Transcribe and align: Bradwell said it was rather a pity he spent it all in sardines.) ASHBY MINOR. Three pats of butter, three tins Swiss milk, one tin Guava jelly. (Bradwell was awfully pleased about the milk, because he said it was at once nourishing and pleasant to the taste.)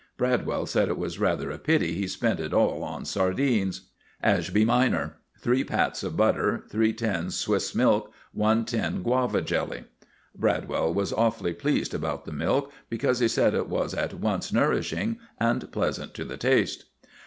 Bradwell 0.17 0.65
said 0.65 0.87
it 0.89 0.97
was 0.97 1.19
rather 1.19 1.51
a 1.51 1.59
pity 1.59 1.93
he 1.93 2.07
spent 2.07 2.39
it 2.39 2.55
all 2.55 2.97
in 2.97 3.05
sardines.) 3.05 3.89
ASHBY 4.23 4.65
MINOR. 4.65 5.17
Three 5.39 5.63
pats 5.63 6.01
of 6.01 6.17
butter, 6.17 6.63
three 6.71 6.91
tins 6.91 7.35
Swiss 7.35 7.75
milk, 7.75 8.11
one 8.33 8.65
tin 8.65 9.03
Guava 9.03 9.43
jelly. 9.43 9.83
(Bradwell 10.35 10.91
was 10.91 11.13
awfully 11.13 11.53
pleased 11.53 11.93
about 11.93 12.25
the 12.25 12.31
milk, 12.31 12.71
because 12.89 13.19
he 13.19 13.27
said 13.27 13.53
it 13.53 13.69
was 13.69 13.93
at 13.93 14.15
once 14.15 14.51
nourishing 14.51 15.19
and 15.39 15.71
pleasant 15.71 16.15
to 16.15 16.25
the 16.25 16.35
taste.) 16.37 16.85